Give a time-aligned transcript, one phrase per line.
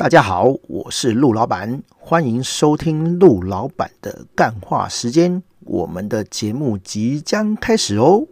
[0.00, 5.42] 大家好，我是陆老板，欢迎收听陆老板的干话时间。
[5.66, 8.26] 我们的节目即将开始哦。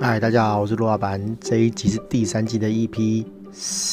[0.00, 1.36] 嗨，大家好，我是陆老板。
[1.40, 3.24] 这一集是第三季的 EP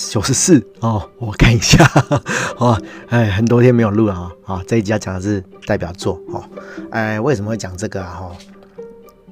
[0.09, 1.85] 九十四哦，我看一下
[2.57, 2.75] 哦，
[3.09, 4.63] 哎，很多天没有录了啊。
[4.65, 6.43] 这一集要讲的是代表作哦。
[6.89, 8.15] 哎，为什么会讲这个啊？
[8.15, 8.31] 哈，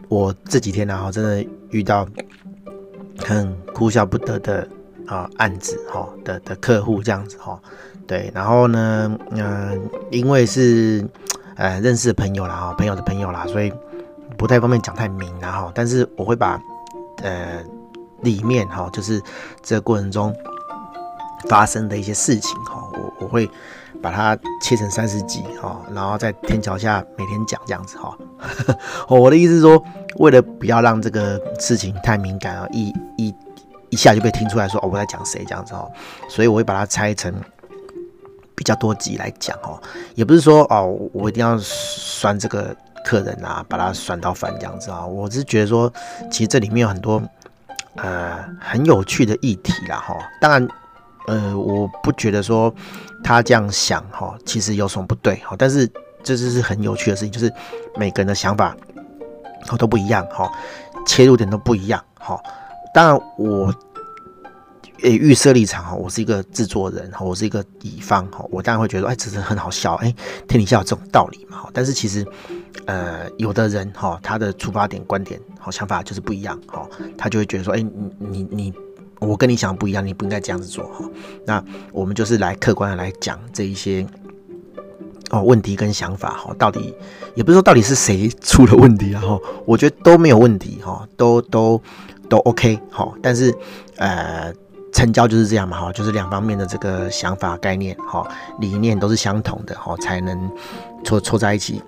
[0.07, 2.07] 我这几天呢，哈，真的遇到。
[3.25, 4.67] 很哭笑不得的
[5.07, 7.59] 啊案子哈的的客户这样子哈，
[8.07, 11.07] 对，然后呢，嗯、因为是
[11.55, 13.71] 呃认识的朋友啦哈，朋友的朋友啦，所以
[14.37, 16.59] 不太方便讲太明然后，但是我会把
[17.21, 17.63] 呃
[18.21, 19.21] 里面哈，就是
[19.61, 20.35] 这个过程中
[21.47, 23.49] 发生的一些事情哈，我我会
[24.01, 28.17] 把它切成三十集哈，然后在天桥下每天讲这样子哈。
[29.07, 29.83] 我的意思是说。
[30.17, 33.33] 为了不要让这个事情太敏感啊，一一
[33.91, 35.89] 一下就被听出来说哦，我在讲谁这样子哦，
[36.27, 37.31] 所以我会把它拆成
[38.55, 39.79] 比较多集来讲哦，
[40.15, 45.93] 也不是说哦，我一定要拴这个客人啊，把他拴到烦这样子啊，我是觉得说，
[46.29, 47.21] 其实这里面有很多
[47.95, 50.67] 呃很有趣的议题啦哈，当然
[51.29, 52.73] 呃我不觉得说
[53.23, 55.87] 他这样想哈，其实有什么不对哈，但是
[56.23, 57.49] 这就是很有趣的事情，就是
[57.95, 58.75] 每个人的想法。
[59.69, 60.49] 哦，都不一样哈，
[61.05, 62.41] 切入点都不一样哈。
[62.93, 63.71] 当然，我
[65.03, 70.15] 诶预设立场哈，我是一个制作人哈，我是一个乙方哈，我当然会觉得哎，这是很好笑哎，
[70.47, 71.69] 天底下有这种道理嘛哈。
[71.73, 72.25] 但是其实
[72.85, 76.87] 呃，有的人哈，他的出发点、观点、好想法就是不一样哈，
[77.17, 78.73] 他就会觉得说，哎，你你你，
[79.19, 81.05] 我跟你想的不一样，你不应该这样子做哈。
[81.45, 84.05] 那我们就是来客观的来讲这一些。
[85.31, 86.91] 哦，问题跟想法哈，到底
[87.35, 91.79] 也不是说到底是谁出了问题啊哈，我觉得都没有问题哈，都都
[92.27, 93.55] 都 OK 哈，但是
[93.97, 94.51] 呃，
[94.91, 98.27] 成交就是这样嘛哈，就是两方面的这个想法、概念哈、
[98.59, 100.51] 理念都是相同的哈，才能
[101.03, 101.79] 凑凑在一起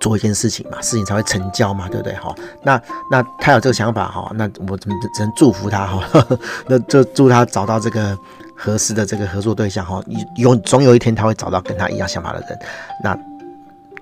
[0.00, 2.34] 做一件事情嘛，事情才会成交嘛，对不对哈？
[2.62, 6.26] 那那他有这个想法哈，那我只能只能祝福他哈，
[6.66, 8.18] 那就祝他找到这个。
[8.62, 10.02] 合适的这个合作对象哈，
[10.36, 12.58] 有总有一天他会找到跟他一样想法的人，
[13.02, 13.18] 那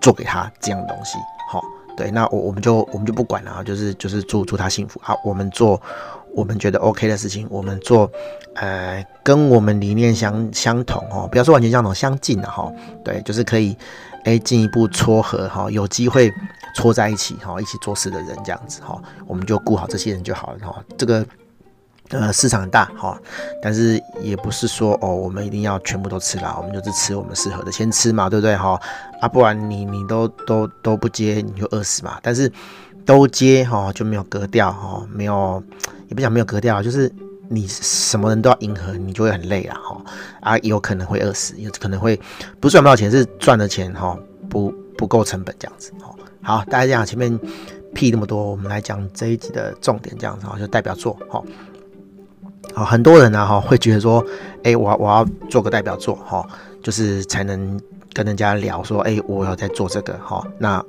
[0.00, 1.16] 做给他这样的东西，
[1.48, 1.62] 好，
[1.96, 5.80] 对，那我我们就我们就不管了啊，就是就是祝祝他幸福，好，我们做
[6.34, 8.10] 我们觉得 OK 的事情，我们做
[8.54, 12.68] 呃跟我们理念相相同哦，不要说完全相同，相近的哈，
[13.04, 13.78] 对，就是可以
[14.24, 16.32] 哎进一步撮合哈，有机会
[16.74, 21.24] 撮在一起哈，一起做事的人这样子哈，我们就顾好这些人就好了哈，这个。
[22.10, 23.20] 呃，市场大哈，
[23.62, 28.80] 但是也不是说哦，我们一定要全部都吃了，我们就是吃我们适合的，先吃嘛，对不对哈？
[29.20, 32.18] 啊，不然你你都都都不接，你就饿死嘛。
[32.22, 32.50] 但是
[33.04, 35.62] 都接哈，就没有格调哈，没有
[36.08, 37.14] 也不讲没有格调，就是
[37.48, 40.04] 你什么人都要迎合，你就会很累了哈。
[40.40, 42.18] 啊，有可能会饿死，有可能会
[42.60, 44.16] 不赚不到钱，是赚的钱哈
[44.48, 46.14] 不不够成本这样子哈。
[46.42, 47.38] 好，大家这样前面
[47.94, 51.42] 屁那么多，我们来讲这一集的重点这样子哈，就代表作哈。
[52.74, 54.24] 好，很多人呢哈会觉得说，
[54.62, 56.46] 哎，我我要做个代表作哈，
[56.82, 57.80] 就是才能
[58.12, 60.84] 跟人家聊说，哎，我要在做这个哈，那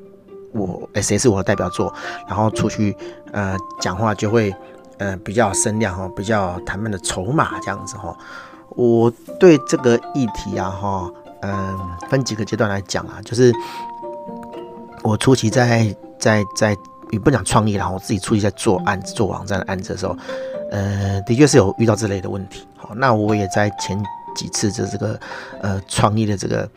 [0.52, 1.94] 我哎谁是我的代表作，
[2.28, 2.96] 然后出去
[3.32, 4.54] 呃讲话就会
[5.00, 8.16] 呃比较有声量哈，比较谈判的筹码这样子哈。
[8.70, 11.12] 我对这个议题啊哈，
[11.42, 11.80] 嗯，
[12.10, 13.52] 分几个阶段来讲啊，就是
[15.02, 16.78] 我初期在在在
[17.12, 20.16] 也不讲创业啦，我自己初期在做案子做网站的案子的时候。
[20.72, 22.68] 呃，的确是有遇到这类的问题。
[22.78, 24.00] 好，那我也在前
[24.36, 25.20] 几次的这个
[25.62, 26.70] 呃创业的这个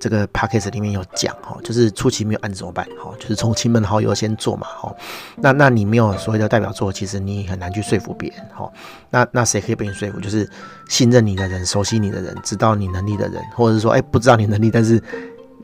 [0.00, 2.86] 这个 podcast 里面有讲哈，就是初期没有案子怎么办？
[2.98, 4.66] 哈，就是从亲朋好友先做嘛。
[4.66, 4.94] 哈，
[5.36, 8.40] 那那你没有所谓的代表作，其实你很难去说服别人。
[8.54, 8.70] 哈，
[9.10, 10.20] 那那谁可以被你说服？
[10.20, 10.48] 就是
[10.88, 15.02] 信任你的人、熟悉你的人、知道你能力的人，或者是说，哎，不知道你能力，但是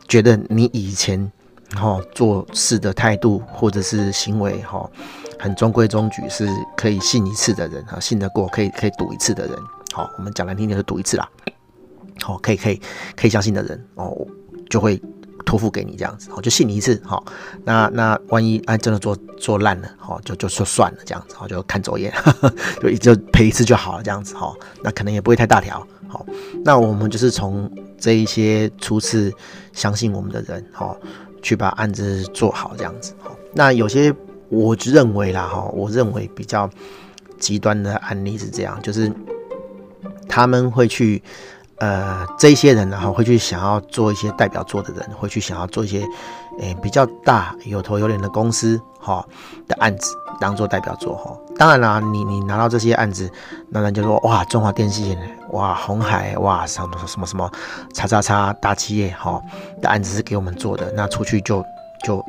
[0.09, 1.31] 觉得你以前
[1.75, 4.89] 哈做事的态度或者是行为哈。
[5.37, 9.55] 很中规中矩，是可以信一次的人啊，信得过，可以可以赌一次的人。
[9.93, 11.29] 好，我们讲难听点，就赌一次啦。
[12.23, 12.81] 好，可以可以
[13.17, 14.27] 可以相信的人哦，
[14.69, 15.01] 就会
[15.45, 17.01] 托付给你这样子，好，就信你一次。
[17.05, 17.25] 好，
[17.65, 22.13] 那那万一哎真的做做烂了，好，就就说算了这样子，好，就看走眼，
[22.81, 24.35] 就就赔一次就好了这样子。
[24.35, 25.87] 好，那可能也不会太大条。
[26.09, 26.25] 好，
[26.65, 29.33] 那我们就是从这一些初次
[29.73, 30.97] 相信我们的人，好，
[31.43, 33.15] 去把案子做好这样子。
[33.21, 34.15] 好，那有些。
[34.51, 36.71] 我认为啦，哈，我认为比较
[37.41, 39.11] 极端的案例是这样，就是
[40.29, 41.21] 他们会去，
[41.79, 46.07] 呃，这些人呢，哈，会去想要做一些代表作的人，会去想要做一些
[46.61, 49.27] 诶比较大有头有脸的公司哈
[49.67, 51.37] 的案子当做代表作哈。
[51.57, 53.29] 当然啦，你你拿到这些案子，
[53.71, 55.19] 那人就说哇，中华电信
[55.51, 57.51] 哇，红海哇，什么什么什么
[57.93, 59.43] 叉叉叉大企业哈
[59.83, 61.65] 的案子是给我们做的，那出去就
[62.05, 62.25] 就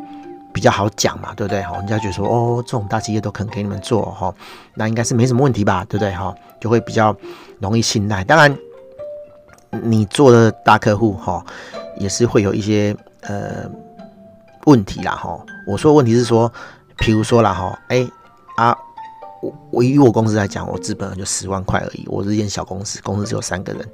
[0.51, 1.62] 比较好讲嘛，对不对？
[1.62, 4.33] 哈，人家觉得说哦，这种大企业都肯给你们做哈，
[4.74, 6.12] 那应该是没什么问题吧，对不对？
[6.13, 7.15] 哈，就会比较
[7.59, 8.24] 容易信赖。
[8.24, 8.57] 当然。
[9.83, 11.45] 你做的大客户哈，
[11.98, 13.69] 也是会有一些呃
[14.66, 15.38] 问题啦哈。
[15.68, 16.51] 我说的问题是说，
[16.98, 18.07] 比如说啦哈，哎、
[18.57, 18.75] 啊，
[19.42, 23.88] 我我以我公司来讲，我资本就十万块而已，我是一间小公司，公司只有三个人。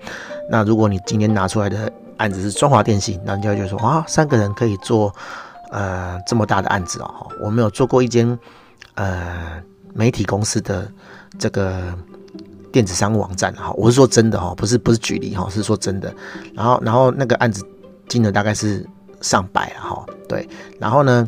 [0.50, 5.14] 那如果你今天拿出来的案子是中华电信，那人家就说啊，三个人可以做
[5.72, 7.28] 呃这么大的案子哦哈。
[7.44, 8.38] 我没有做过一间
[8.96, 9.62] 呃
[9.94, 10.90] 媒体公司的
[11.40, 11.94] 这个。
[12.72, 16.14] 电子商务网站哈，我是说真的哈，不是不是举例哈，是说真的。
[16.54, 17.66] 然后然后那个案子
[18.08, 18.86] 金额大概是
[19.22, 20.48] 上百了哈，对。
[20.80, 21.28] 然后呢，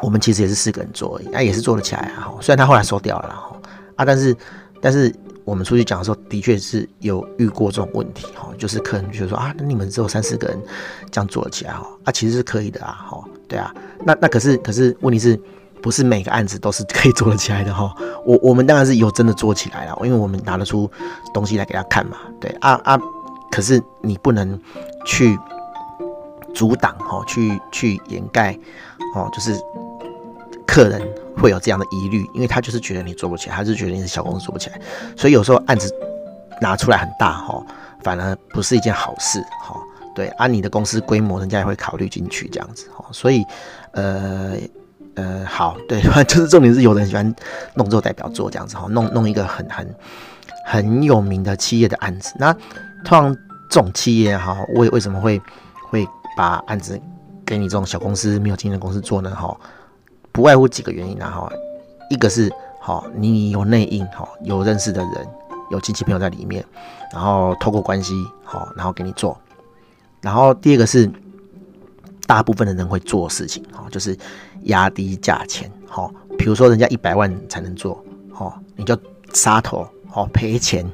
[0.00, 2.32] 我们其实也是四个人做而已，那也是做得起来哈。
[2.40, 3.56] 虽然他后来收掉了哈
[3.96, 4.36] 啊，但是
[4.80, 5.12] 但是
[5.44, 10.58] 我们出去讲的时候，的确是有遇过这种问题哈，就是客人觉得说啊，那你们只有三四个人
[11.10, 13.74] 这样做得起来哈，啊，其实是可以的啊，哈，对啊。
[14.04, 15.38] 那那可是可是问题是。
[15.82, 17.94] 不是每个案子都是可以做得起来的哈，
[18.24, 20.90] 我我们当然是有真的做起来了，因为我们拿得出
[21.32, 22.50] 东西来给他看嘛，对。
[22.60, 22.98] 啊啊，
[23.50, 24.60] 可是你不能
[25.06, 25.38] 去
[26.54, 28.58] 阻挡哈，去去掩盖
[29.14, 29.58] 哦，就是
[30.66, 31.00] 客人
[31.36, 34.80] 会有这样的疑虑，因为他就是觉得你做不起来，他就觉得你是小公司做不起来，
[35.16, 35.92] 所以有时候案子
[36.60, 37.64] 拿出来很大哈，
[38.02, 39.76] 反而不是一件好事哈，
[40.14, 43.44] 对，按你的公司规模，人家也会考虑进去这样子哈，所以
[43.92, 44.56] 呃。
[45.18, 47.34] 呃，好，对， 就是重点是有人喜欢
[47.74, 49.94] 弄做代表作这样子哈，弄弄一个很很
[50.64, 52.32] 很有名的企业的案子。
[52.38, 52.52] 那
[53.04, 53.34] 通常
[53.68, 55.42] 这种企业哈，为为什么会
[55.90, 56.06] 会
[56.36, 57.00] 把案子
[57.44, 59.34] 给你这种小公司没有经验的公司做呢？
[59.34, 59.56] 哈，
[60.30, 61.52] 不外乎几个原因啊哈，
[62.10, 62.48] 一个是
[62.80, 65.28] 哈，你有内应哈，有认识的人，
[65.72, 66.64] 有亲戚朋友在里面，
[67.12, 68.14] 然后透过关系
[68.44, 69.36] 好，然后给你做。
[70.20, 71.10] 然后第二个是。
[72.28, 74.14] 大部分的人会做事情，哈，就是
[74.64, 78.02] 压低价钱，哈，比如说人家一百万才能做，
[78.32, 78.96] 哈，你就
[79.32, 80.84] 杀头，哈，赔钱，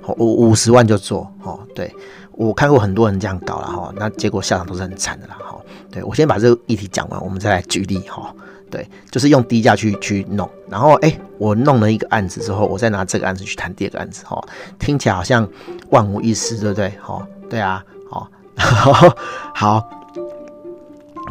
[0.00, 1.94] 好五五十万就做，哈，对，
[2.32, 5.58] 我看过很多人这样搞了，哈，那结果下场都是很惨的啦，哈，
[5.90, 8.34] 对，我先把这个议题讲完，我们再来举例，哈，
[8.70, 14.42] 对，就是用低价去去弄，然后哎，我弄了一个案子之后，我再拿这个案子去谈第二个案子，哈，
[14.78, 15.48] 听起来好像
[15.90, 16.90] 万无一失，对不对？
[17.02, 18.28] 哈，对啊，好，
[19.54, 19.99] 好。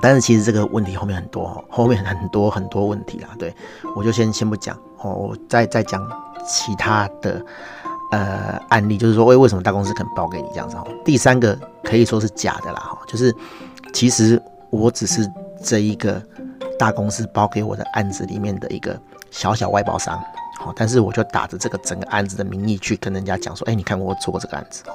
[0.01, 3.29] 但是其实这个问题后面很多，后面很多很多问题啦。
[3.37, 3.53] 对，
[3.95, 6.05] 我就先先不讲哦，我再再讲
[6.47, 7.43] 其他的
[8.11, 10.77] 呃案例，就是说为为什么大公司肯包给你这样子。
[11.03, 13.35] 第三个可以说是假的啦，哈，就是
[13.93, 15.29] 其实我只是
[15.63, 16.21] 这一个
[16.77, 18.99] 大公司包给我的案子里面的一个
[19.31, 20.21] 小小外包商，
[20.59, 24.93] 好，但是我就打着这个整个案子的名义去跟人家讲说，哎，你看我做过这个案子，哈，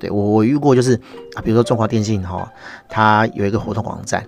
[0.00, 0.94] 对我我遇过就是
[1.34, 2.50] 啊，比如说中华电信哈，
[2.88, 4.26] 它有一个活动网站。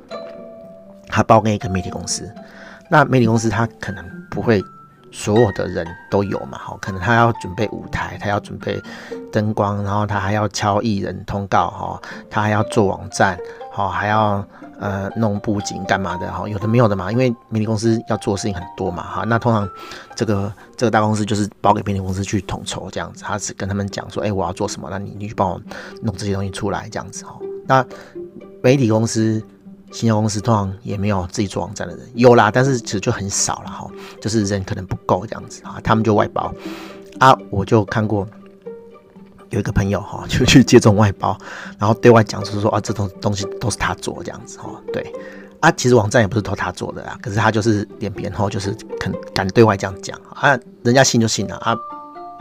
[1.07, 2.29] 它包给一个媒体公司，
[2.91, 4.61] 那媒体公司它可能不会
[5.17, 8.83] 所有的人都有嘛，哈，可能他要准备舞台，他要准备
[9.31, 13.39] 灯光，然后他还要敲艺人通告，哈，他还要做网站，
[13.73, 14.45] 好，还要
[14.81, 19.69] 呃弄布景干嘛的，哈，有的没有的嘛，因为媒体公司要做的事情很多嘛，哈，那通常
[20.17, 25.61] 这个这个大公司就是包给媒体公司去统筹这样子，他是跟他们讲说，哎，我要做什么，那你你去帮我
[26.03, 27.87] 弄这些东西出来这样子，哈，那
[28.65, 29.41] 媒体公司。
[29.95, 33.89] 新加公司通常也没有自己做网站的人，有啦，但是其实就很少了哈，
[34.21, 36.53] 就是人可能不够这样子啊，他们就外包
[37.21, 37.33] 啊。
[37.49, 38.27] 我就看过
[39.51, 41.39] 有一个朋友哈，就去接这种外包，
[41.79, 45.13] 然后对外讲就是说啊，这种东西都是他做这样子哈，对
[45.61, 51.77] 啊，其实网站也不是都他做的啦，可是他就是脸皮厚，就是肯敢对外这样讲啊，人家信就信了啊。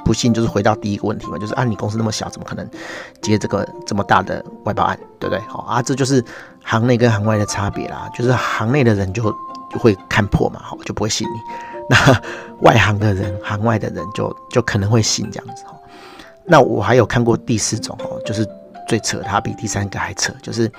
[0.04, 2.70] 不信就是回到第一个问题嘛，就是啊，你公司那么小，怎么可能
[3.22, 5.42] 接这个这么大的外包案，对不对？
[5.48, 6.24] 好啊，这就是
[6.64, 8.10] 行内跟行外的差别啦。
[8.14, 9.24] 就是行内的人就
[9.72, 11.40] 就会看破嘛，好，就不会信你。
[11.90, 12.22] 那
[12.62, 15.64] 外行的人，行外的人就就可能会信这样子。
[15.66, 15.74] 哈，
[16.46, 18.48] 那我还有看过第四种哦，就是
[18.88, 20.72] 最扯，他比第三个还扯，就是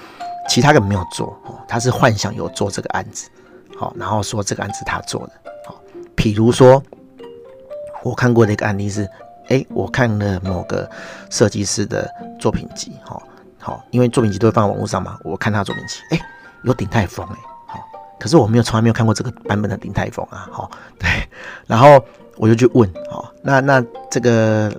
[0.48, 3.28] 其他个没有做哦，他是幻想有做这个案子，
[3.78, 5.32] 好，然后说这个案子他做的，
[5.66, 5.74] 好，
[6.16, 6.82] 譬如说。
[8.04, 9.08] 我看过的一个案例是，
[9.48, 10.88] 哎、我看了某个
[11.30, 12.08] 设计师的
[12.38, 13.20] 作品集，哈，
[13.58, 16.20] 好，因为作品集都会放在网络上嘛，我看他作品集，哎、
[16.62, 17.80] 有鼎泰丰，哎，好，
[18.20, 21.08] 可是我没有从来没有看过这个版本的鼎泰丰啊，好，对，
[21.66, 21.98] 然后
[22.36, 24.70] 我就去问，好，那那这个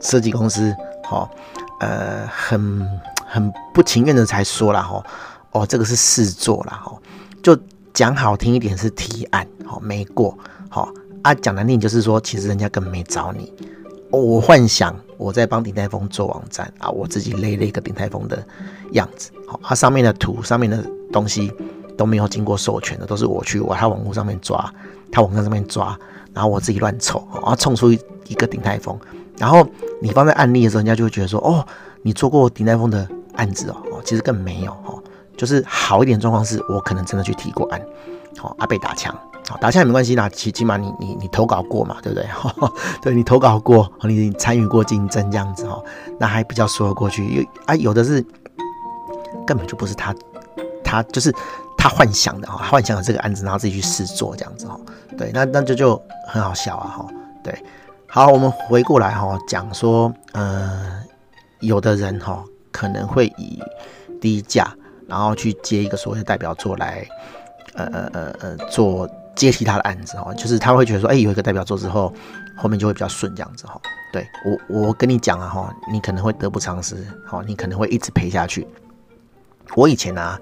[0.00, 1.30] 设计公司，好，
[1.80, 5.04] 呃，很很不情愿的才说了，哈，
[5.52, 6.96] 哦，这个是试做啦，哈，
[7.42, 7.58] 就
[7.92, 10.36] 讲好听一点是提案，好没过，
[10.70, 10.88] 好
[11.24, 13.50] 啊，讲难听就是说，其实人家根本没找你。
[14.10, 18.46] 我幻想我在帮鼎泰丰做网站啊，我自己勒了一个鼎泰丰的
[18.92, 21.50] 样子，好，它上面的图、上面的东西
[21.96, 24.70] 都没有经过授权的，都是我去我他网络上面抓，
[25.10, 25.98] 他网站上面抓，
[26.34, 28.96] 然后我自己乱凑，然后凑出一个鼎泰丰，
[29.38, 29.66] 然后
[30.02, 31.66] 你放在案例的时候，人家就会觉得说，哦，
[32.02, 35.02] 你做过鼎泰丰的案子哦，哦，其实更没有哦，
[35.38, 37.80] 就是好一点状况是我可能真的去提过案，
[38.36, 39.16] 好，啊被打枪。
[39.46, 42.26] 好，打下来没关系啦，起起码你你你投稿过嘛，对不对？
[43.02, 45.78] 对，你投稿过，你参与过竞争这样子哈，
[46.18, 47.26] 那还比较说得过去。
[47.26, 48.24] 有啊，有的是
[49.46, 50.14] 根本就不是他，
[50.82, 51.30] 他就是
[51.76, 54.80] 他幻想的哈，幻想的这个案子，然后自己去试做这样子哈。
[55.18, 57.06] 对，那那就就很好笑啊哈。
[57.42, 57.54] 对，
[58.06, 61.02] 好，我们回过来哈，讲说，呃，
[61.60, 63.62] 有的人哈可能会以
[64.22, 64.72] 低价，
[65.06, 67.06] 然后去接一个所谓的代表作来，
[67.74, 69.06] 呃呃呃呃做。
[69.34, 72.12] 接其他的案子哈，就是他会觉得说，哎，有一个代表作之后，
[72.56, 73.80] 后面就会比较顺这样子哈。
[74.12, 74.26] 对
[74.68, 78.66] 我，我跟你讲啊哈，你可能会得不偿失，好，你可能会一直赔下去。
[79.74, 80.38] 我以前啊，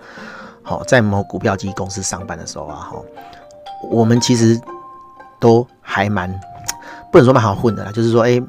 [0.63, 3.03] 好在某股票基金公司上班的时候啊，哈，
[3.91, 4.61] 我们其实
[5.41, 6.29] 都还蛮
[7.11, 8.43] 不能说蛮好混的啦，就是说，哎，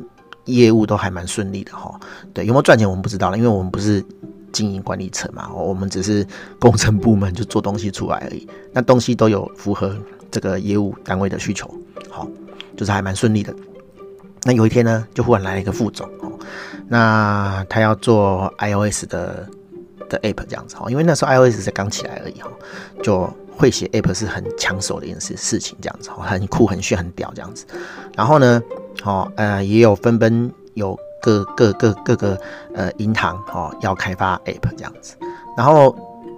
[0.46, 1.98] 业务都还蛮顺利的哈。
[2.34, 4.04] 对，有没有赚钱我们不知道了，因为我们不是。
[4.52, 6.24] 经营管理层嘛，我们只是
[6.60, 8.48] 工程部门，就做东西出来而已。
[8.72, 9.98] 那东西都有符合
[10.34, 11.72] 这个业务单位的需求，
[12.10, 12.28] 好，
[12.76, 13.56] 就是还蛮顺利的。
[14.44, 16.32] 那有一天呢，就忽然来了一个副总，哦，
[16.88, 19.48] 那他要做 iOS 的
[20.10, 22.50] 的 app 这样子，哈，因为那时候 iOS 才刚起来而已，哈，
[23.04, 27.66] 就会写 app 是很抢手的一件事事情，这样子，很酷、很炫、很屌这样子。
[28.16, 28.62] 然后呢，
[29.04, 30.98] 好，呃，也有纷纷有。
[31.24, 32.38] 各各各各个
[32.76, 35.16] 呃银行哦要开发 app 这样子，
[35.56, 35.96] 然后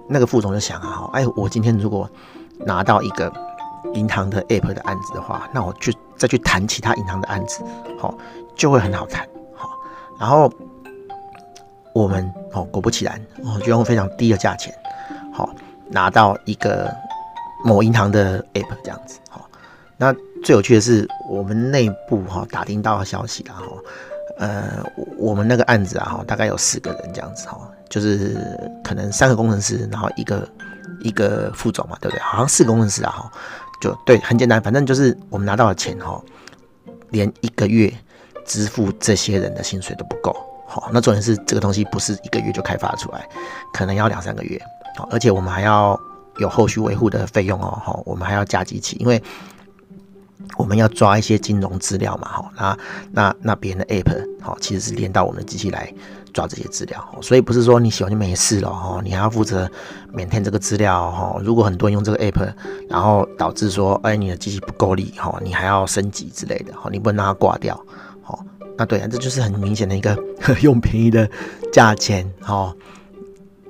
[0.08, 2.08] 那个副总就想啊哈，哎，我今天如果
[2.60, 3.28] 拿到一个
[3.94, 7.62] 银行的 app 的案子的话，那我去再去谈其他银行的案子，
[7.98, 8.16] 好
[8.56, 9.70] 就会很好谈，好，
[10.18, 10.52] 然后
[11.92, 14.74] 我们哦果不其然哦就用非常低的价钱，
[15.32, 15.48] 好
[15.90, 16.94] 拿到一个
[17.64, 19.48] 某银行的 app 这样子，好，
[19.96, 20.14] 那
[20.44, 23.64] 最有趣的是我们内部哈打听到消息啦哈。
[24.38, 24.84] 呃，
[25.16, 28.36] 我们那个案子啊，哈，大概有四个人这样子哈，就是
[28.84, 30.46] 可能三个工程师，然后一个
[31.00, 32.20] 一个副总嘛，对不对？
[32.20, 33.32] 好像四个工程师啊，哈，
[33.80, 36.20] 就对，很简单，反正就是我们拿到的钱哈，
[37.10, 37.92] 连一个月
[38.44, 40.34] 支付这些人的薪水都不够，
[40.66, 43.28] 好，那重点是这个东西不是一个月就开发出来，
[43.72, 44.60] 可能要两三个月，
[44.96, 45.98] 好，而且我们还要
[46.38, 49.22] 有后续维护的费用哦，好，我们还要加机器，因为。
[50.56, 52.78] 我们要抓一些金融资料嘛，哈，那
[53.10, 55.92] 那那别人的 app，好，其实是连到我们的机器来
[56.36, 59.66] 抓这些资料，所以不是说你喜欢就没事了，哈，你还要负责
[60.14, 62.52] maintain 这个资料，哈，如果很多人用这个 app，
[62.90, 67.74] 然后导致说，哎，你的机器不够力，哈，你还要升级之类的，哈，你不能让它挂掉，
[68.22, 68.44] 好，
[68.76, 70.14] 那对啊，这就是很明显的一个
[70.60, 71.26] 用便宜的
[71.72, 72.70] 价钱，哈，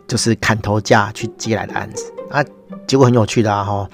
[0.09, 2.45] 就是砍头价去接来的案子，啊，
[2.89, 3.89] 结果很有趣的啊，哈，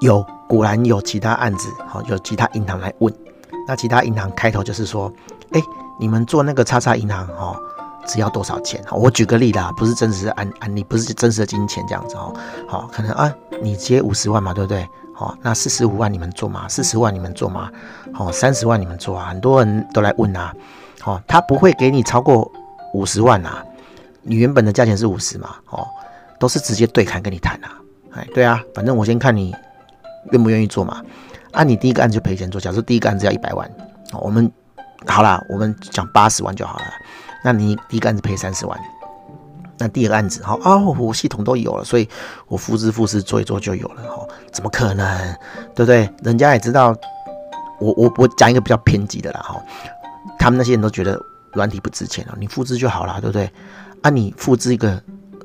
[0.00, 0.24] 有。
[0.50, 3.14] 果然有其他案子，好，有其他银行来问，
[3.68, 5.08] 那其他银行开头就是说，
[5.52, 5.62] 哎，
[6.00, 7.54] 你们做那个叉叉银行，哈，
[8.06, 8.82] 只要多少钱？
[8.90, 12.34] 我举个例啦，不是真实的案案例，不是真实的金钱这样子，哦，
[12.66, 14.88] 好，可能啊，你接五十万嘛，对不对？
[15.14, 16.66] 好，那四十五万你们做吗？
[16.66, 17.70] 四十万你们做吗？
[18.14, 19.26] 好，三十万你们做啊？
[19.28, 20.54] 很多人都来问啊，
[21.00, 22.50] 好，他不会给你超过
[22.94, 23.62] 五十万啊，
[24.22, 25.86] 你原本的价钱是五十嘛，哦，
[26.38, 27.68] 都是直接对砍跟你谈啊，
[28.12, 29.54] 哎，对啊，反正我先看你。
[30.32, 31.02] 愿不愿意做嘛？
[31.52, 33.68] 按、你第一个案子就赔钱做，假设第一个案子要一百万，
[34.20, 34.52] 我们
[35.06, 36.84] 好啦，我们讲八十万就好了。
[37.42, 38.78] 那你第一个案子赔三十万，
[39.78, 42.08] 那第二个案子好啊，我系统都有了，所以
[42.48, 44.26] 我复制复制做一做就有了哈？
[44.52, 45.36] 怎么可能？
[45.74, 46.08] 对不对？
[46.22, 46.94] 人家也知道，
[47.80, 49.62] 我我我讲一个比较偏激的啦哈，
[50.38, 51.18] 他们那些人都觉得
[51.54, 53.50] 软体不值钱了，你复制就好了，对不对？
[54.02, 55.02] 啊，你复制一个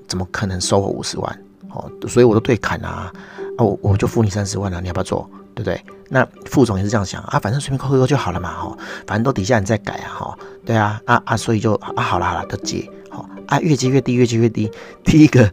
[0.08, 1.40] 怎么可能收我五十万？
[1.70, 3.12] 哦，所以我都对砍啊。
[3.58, 5.30] 啊，我我就付你三十万了，你要不要做？
[5.56, 5.82] 对不对？
[6.10, 14.70] 那副总也是这样想啊，反正随便扣扣就好了嘛，哈，反正都底下人在改啊，哈，对啊，啊啊，所以就啊，好了好了，都接，好啊，越接越低，越接越低。
[15.04, 15.50] 第一个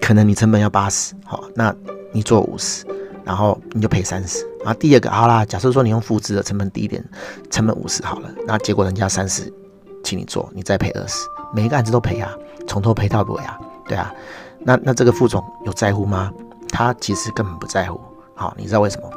[0.00, 1.72] 可能你成本要八十，好，那
[2.12, 2.84] 你做五十，
[3.24, 4.44] 然后你就赔三十。
[4.64, 7.04] 啊第二个好啦，假设说你用复制的成本低一点，
[7.50, 9.52] 成本五十好了，那结果人家三十，
[10.02, 12.32] 请你做，你再赔二十，每一个案子都赔啊，
[12.66, 14.12] 从头赔到尾啊，对啊，
[14.60, 16.32] 那那这个副总有在乎吗？
[16.70, 18.00] 他其实根本不在乎，
[18.34, 19.10] 好，你知道为什么？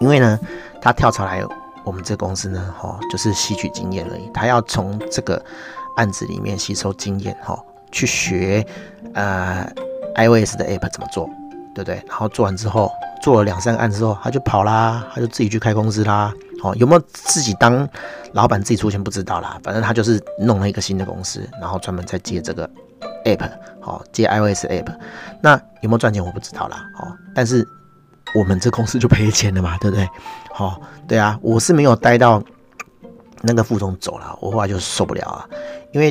[0.00, 0.38] 因为呢，
[0.80, 1.44] 他跳槽来
[1.84, 4.30] 我们这公司呢，哈，就是吸取经验而已。
[4.32, 5.42] 他要从这个
[5.96, 7.58] 案子里面吸收经验，哈，
[7.92, 8.66] 去学
[9.14, 9.64] 呃
[10.16, 11.28] iOS 的 app 怎么做，
[11.74, 12.02] 对不对？
[12.08, 12.90] 然后做完之后，
[13.22, 16.32] 做了两三个案之后，他就跑啦，他就自己去开公司啦。
[16.62, 17.86] 哦，有没有自己当
[18.32, 22.68] 老板自己出钱不知道啦，反正他就是弄了一个新的公司，然后专门在接这个
[23.26, 23.50] app，
[23.80, 24.86] 好、哦、接 iOS app。
[25.42, 27.68] 那有没有赚钱我不知道啦，哦，但是
[28.34, 30.08] 我们这公司就赔钱了嘛， 对不对？
[30.52, 32.42] 好、对啊，我是没有待到。
[33.46, 35.44] 那个副总走了，我后来就受不了啊，
[35.92, 36.10] 因为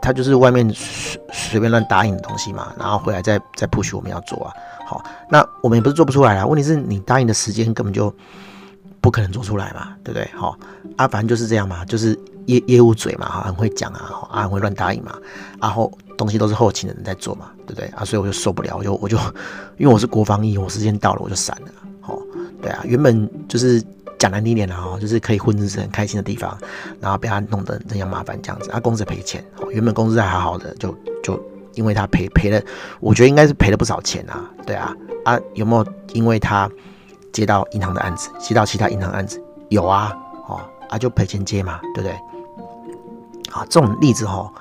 [0.00, 4.54] 他就是外面随随便乱答应的东西嘛，然后回来再再 push 我们要做啊。
[4.86, 8.10] 好，那我们也不是做不出来啊，问题是你答应的时间根本就
[9.02, 10.26] 不可能做出来嘛，对不对？
[10.34, 10.58] 好
[10.96, 15.14] 啊，反正就是这样嘛，就是业业务嘴嘛，很会讲啊，啊很会乱答应嘛，
[15.60, 18.02] 然后东西都是后勤的人在做嘛，对不对啊？
[18.02, 19.18] 所以我就受不了，我就我就
[19.76, 21.68] 因为我是国防役，我时间到了我就闪了。
[22.00, 22.18] 好，
[22.62, 23.84] 对啊，原本就是。
[24.18, 26.56] 讲难听点的哈，就是可以混日子很开心的地方，
[27.00, 31.44] 然后被他弄得这样麻烦这样子，啊，公司赔钱，原本公司还好好的，就就
[31.74, 32.62] 因为他赔赔了，
[33.00, 34.94] 我觉得应该是赔了不少钱啊，对啊，
[35.24, 36.70] 啊有没有因为他
[37.32, 39.42] 接到银行的案子，接到其他银行案子？
[39.68, 40.12] 有啊，
[40.46, 42.12] 哦啊就赔钱接嘛，对不对？
[43.52, 44.52] 啊这种例子哈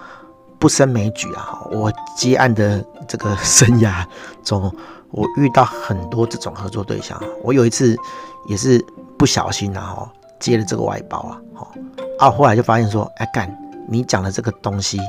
[0.57, 4.05] 不胜枚举啊，我接案的这个生涯
[4.43, 4.73] 中，
[5.09, 7.95] 我遇到很多这种合作对象，我有一次
[8.47, 8.83] 也是。
[9.21, 10.09] 不小心然后
[10.39, 11.67] 接了这个外包啊，哦
[12.17, 13.55] 啊，后来就发现说，哎干，
[13.87, 14.99] 你讲的这个东西，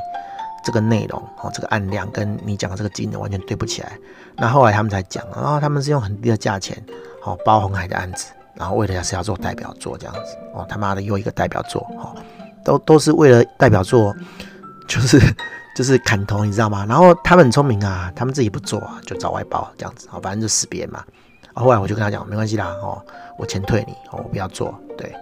[0.62, 3.98] 这个内容哦，这个案量跟你讲的这个金额完全对不起来。
[4.36, 6.76] 那后来他们才讲，然后他们是用很低的价钱，
[7.22, 12.12] 好包红海的案子，然后为了是要做代表作这样子，哦他妈的又一个代表作，哈，
[12.64, 14.14] 都都是为了代表作，
[14.88, 15.20] 就是
[15.76, 16.84] 就是砍头，你知道吗？
[16.88, 21.02] 然后他们很聪明啊，他们自己不做啊，就找外包这样子，好，反正就死别嘛。
[21.54, 23.00] 后来我就跟他讲，没关系啦，哦，
[23.38, 25.14] 我钱退你，哦，我不要做，对，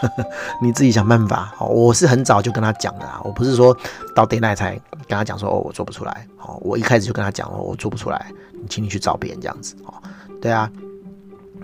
[0.62, 1.54] 你自己想办法。
[1.58, 3.74] 哦，我是很早就跟他讲的啦，我不是说
[4.14, 4.72] 到 deadline 才
[5.06, 9.94] 跟他讲说，哦，我做不出来，哦，我一开始就跟他讲，哦，我做不出来，你请你去找别人这样子，哦，
[10.42, 10.70] 对啊，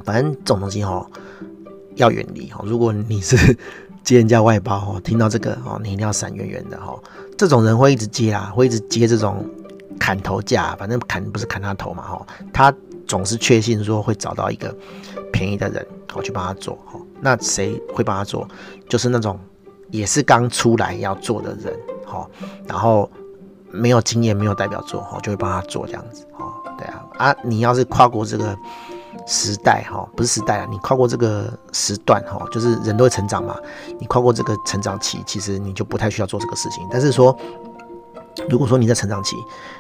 [0.05, 1.07] 反正这种东西，哦，
[1.97, 3.37] 要远离， 哦，如果你是
[4.05, 7.03] 接人家外包，哦，听到这个，哦，你一定要闪远远的，哦，
[7.37, 9.45] 这种人会一直接啊，会一直接这种
[9.99, 12.75] 砍头价，反正砍不是砍他头嘛，哦，他。
[13.07, 14.75] 总是确信说会找到一个
[15.31, 16.99] 便宜的人，我去帮他做哦。
[17.21, 18.49] 那谁会帮他做？
[18.89, 19.39] 就是那种
[19.91, 21.79] 也是刚出来要做的人
[22.11, 22.27] 哦，
[22.67, 23.09] 然后
[23.71, 26.51] 没有经验、没有代表作哦，就会帮他做这样子哦。
[26.79, 28.57] 对啊，啊，你要是跨过这个
[29.27, 33.57] 时代，哈，不是时代啊，你跨过这个时段，哈，就是人都会成长嘛。
[33.99, 36.87] 你跨过这个成长期，其实你就不太需要做这个事情。
[36.91, 37.37] 但是说，
[38.49, 39.37] 如果说你在成长期，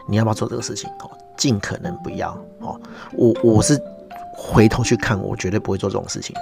[0.06, 1.10] 你要不要做这个事情哦？
[1.36, 2.30] 尽可能不要
[2.60, 2.80] 哦，
[3.12, 3.78] 我我是
[4.36, 6.40] 回头去看，我绝对不会做这种事情的，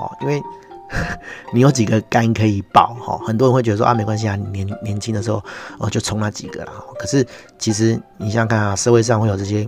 [0.00, 0.42] 哦，因为
[1.52, 5.42] 你有几个肝可以保，哈，很多人会觉得说啊，没关系啊，年年轻的时候
[5.78, 6.72] 哦就冲那几个啦。
[6.98, 7.26] 可是
[7.58, 9.66] 其实你想想看啊，社会上会有这些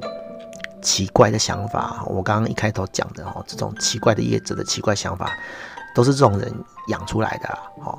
[0.86, 5.36] 奇怪的想法，我刚刚一开头讲的哦，这种奇怪的业者的奇怪想法，
[5.96, 6.54] 都是这种人
[6.86, 7.48] 养出来的，
[7.84, 7.98] 哦。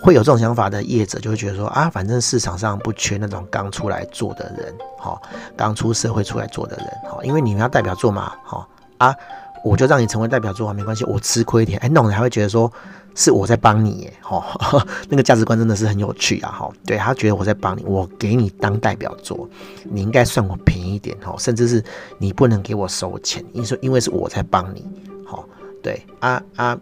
[0.00, 5.20] 会有这种想法的业者就会觉得说啊，反正市场上不缺那种刚出来做的人，哈，
[5.56, 9.16] 刚出社会出来做的人，哈，因为你们要代表做嘛，哈啊，
[9.64, 12.70] 我就让你成为代表作啊，没关系，我吃亏一点，哎，那种人还会觉得说
[13.14, 14.44] 是我在帮你，耶，哈
[15.08, 19.48] 那个价值观真的是很有趣啊，哈，对，他觉得我在帮你，我给你当代表作，
[19.84, 21.82] 你应该算我便宜一点，哈，甚至是
[22.18, 24.84] 你不能给我收钱，因说因为是我在帮你，
[25.26, 25.42] 哈，
[25.82, 26.78] 对，啊啊。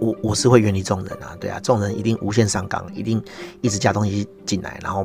[0.00, 3.20] 我我是会远离这种人啊，对啊，这种人一定无限上纲，一定
[3.62, 5.04] 一直加东西进来，然后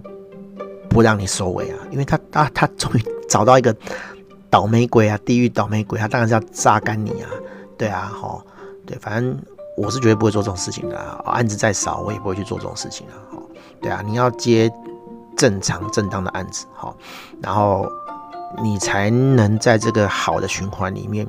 [0.88, 3.76] 不让你收尾啊，因为他他他终于找到一个
[4.54, 7.30] 倒霉鬼啊，地狱倒霉鬼，他当然是要榨干你啊，
[7.76, 8.46] 对啊，好，
[8.86, 9.36] 对，反正
[9.76, 13.42] 我是绝对不会做这种事情的，案子再少我也不会去做这种事情啊，好，
[13.82, 14.72] 对啊，你要接
[15.36, 16.96] 正常正当的案子，好，
[17.42, 17.90] 然后
[18.62, 21.28] 你才能在这个好的循环里面。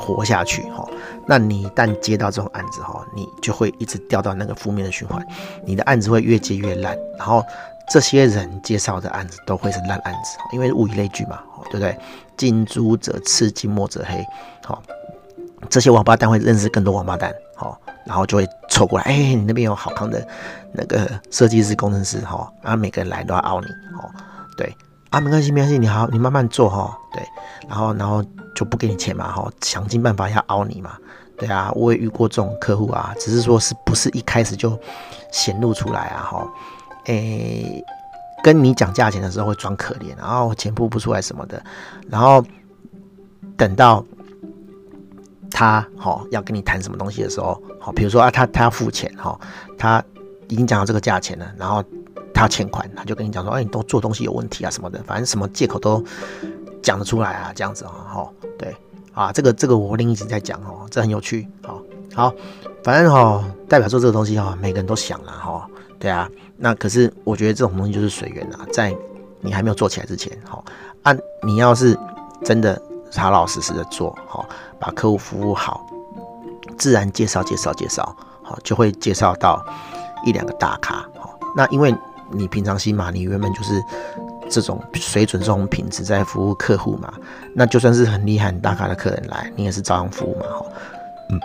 [0.00, 0.86] 活下去哈，
[1.26, 5.26] 那你一旦接到这种案子哈，你就会一直掉到那个负面的循环，
[5.64, 7.42] 你的案子会越接越烂，然后
[7.90, 11.98] 这些人介绍的案子都会是烂案子，因为物以类聚嘛，对不对？
[12.36, 14.24] 近朱者赤，近墨者黑，
[14.64, 14.82] 好，
[15.68, 20.26] 这些王八蛋会认识更多王八蛋，好，然后就会凑过来，哎，你那边有好康的
[20.72, 23.66] 那个设计师、工程师哈，然后每个人来都要凹你，
[23.98, 24.10] 哦，
[24.56, 24.76] 对，
[25.10, 27.22] 啊，没关系，没关系，你好，你慢慢做哈，对，
[27.68, 28.24] 然后，然后。
[28.54, 30.96] 就不给你钱嘛，哈，想尽办法要凹你嘛，
[31.36, 34.76] 对啊，我也遇过这种客户啊，只是说是不是一开始就
[35.30, 36.44] 显露出来啊，哈，
[37.08, 37.84] 诶，
[38.42, 41.62] 跟你讲价钱的时候会装可怜，然后钱付不出来什么的，
[42.08, 42.42] 然后
[43.56, 44.02] 等到
[45.50, 49.38] 他哈要跟你谈什么东西的时候，好，比如说啊，他他要付钱哈，
[49.76, 50.02] 他
[50.48, 51.84] 已经讲到这个价钱了，然后。
[52.34, 56.00] 他欠款，他就跟你讲说，哎，你都做东西有问题啊什么的，反正什么借口都
[56.80, 58.72] 讲得出来啊，这样子啊，哈，对，
[59.12, 61.82] 啊，这个这个我另一集在讲哦，这很有趣，好，
[62.14, 62.32] 好，
[62.84, 68.94] 反正哈，代表作这个东西哈，每个人都想了哈，对啊，那可是我觉得这种东西就是随缘啊，在
[69.40, 70.62] 你还没有做起来之前，哈，
[71.02, 71.98] 啊，你要是
[72.44, 72.80] 真的
[73.16, 74.46] 老老实实的做，哈，
[74.78, 75.84] 把客户服务好，
[76.78, 79.64] 自然介绍介绍介绍，好，就会介绍到
[80.24, 81.94] 一两个大咖，好，那因为。
[82.30, 83.82] 你平常心嘛，你原本就是
[84.50, 87.10] 这种水准、这种品质在服务客户嘛，
[87.54, 90.66] 那就算是很厉害、很大咖的客人来，你也是照样服务嘛，哈，
[91.30, 91.40] 嗯，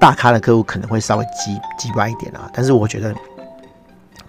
[0.00, 3.14] 大咖的客户可能会稍微鸡鸡歪一点啊，但是我觉得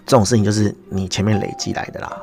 [0.06, 2.15] 这种事情就是你前面累积来的啦，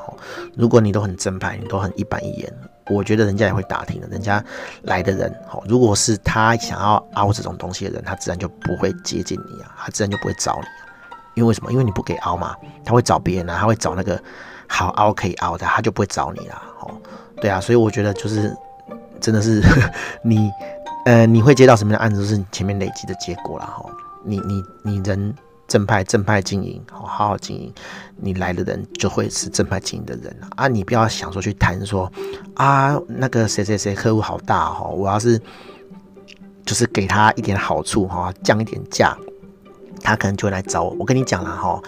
[0.55, 2.53] 如果你都很正派，你都很一板一眼，
[2.87, 4.43] 我觉得人家也会打听的，人家
[4.83, 5.33] 来的人，
[5.67, 10.89] 如果是他想要凹这种东西的人，他自然就不会接近你啊，他自然就不会找你啊。
[11.35, 11.71] 因为什么？
[11.71, 14.21] 因为你不给凹嘛，他会找别人啊，他会找那个
[14.67, 16.61] 好凹可以凹的，他就不会找你啦。
[16.79, 16.91] 哦，
[17.41, 18.55] 对啊，所以我觉得就是
[19.19, 19.61] 真的是
[20.23, 20.49] 你
[21.05, 23.65] 呃，你会接到什么样的案子，都是你前面累积的结果啦。
[23.65, 23.85] 哈。
[24.25, 25.35] 你你你人
[25.73, 27.73] 正派正派经营，好好经营，
[28.17, 30.67] 你来的人就会是正派经营的人啊。
[30.67, 32.11] 你不要想说去谈说
[32.53, 35.41] 啊，那个谁谁谁客户好大哈，我要是
[36.63, 39.17] 就是给他一点好处哈，降一点价。
[40.03, 40.95] 他可能就会来找我。
[40.99, 41.81] 我跟你讲了哈，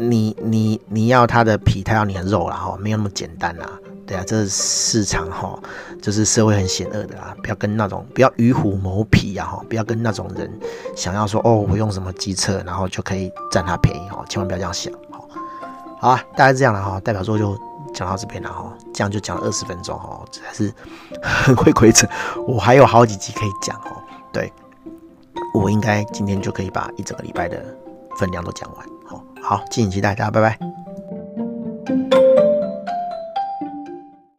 [0.00, 3.68] 你你你要他的皮，他要你的肉了哈，没有那么简单啦。
[4.06, 5.58] 对啊，这是市场哈，
[6.00, 7.34] 就是社会很险恶的啦。
[7.42, 10.48] 不要跟那种不要与虎谋皮呀哈，不要跟那种人
[10.94, 14.92] 想要说哦，我用什么机车，然后就可以占他便宜哈，千万不要这样想。
[15.10, 15.20] 哈，
[16.00, 17.00] 好啊，大概这样了哈。
[17.00, 17.58] 代表作就
[17.92, 20.72] 讲到这边了哈，这样就讲了二十分钟哈，还是
[21.20, 22.08] 很会规则。
[22.46, 23.96] 我还有好几集可以讲哦，
[24.32, 24.52] 对。
[25.54, 27.64] 我应该今天就可以把一整个礼拜的
[28.16, 28.86] 分量都讲完。
[29.42, 32.17] 好，敬请期待，大家拜拜。